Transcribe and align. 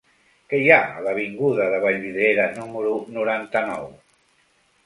Què 0.53 0.59
hi 0.61 0.71
ha 0.75 0.79
a 0.95 1.03
l'avinguda 1.07 1.67
de 1.75 1.81
Vallvidrera 1.83 2.47
número 2.57 2.97
noranta-nou? 3.19 3.87